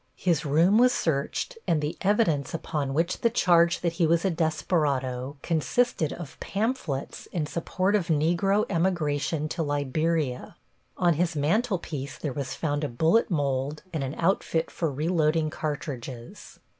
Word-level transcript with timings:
His 0.17 0.45
room 0.47 0.79
was 0.79 0.91
searched, 0.91 1.59
and 1.67 1.79
the 1.79 1.95
evidence 2.01 2.55
upon 2.55 2.95
which 2.95 3.21
the 3.21 3.29
charge 3.29 3.81
that 3.81 3.91
he 3.93 4.07
was 4.07 4.25
a 4.25 4.31
desperado 4.31 5.37
consisted 5.43 6.11
of 6.11 6.39
pamphlets 6.39 7.27
in 7.27 7.45
support 7.45 7.95
of 7.95 8.07
Negro 8.07 8.65
emigration 8.67 9.47
to 9.49 9.61
Liberia. 9.61 10.55
On 10.97 11.13
his 11.13 11.35
mantel 11.35 11.77
piece 11.77 12.17
there 12.17 12.33
was 12.33 12.55
found 12.55 12.83
a 12.83 12.89
bullet 12.89 13.29
mold 13.29 13.83
and 13.93 14.03
an 14.03 14.15
outfit 14.17 14.71
for 14.71 14.91
reloading 14.91 15.51
cartridges. 15.51 16.57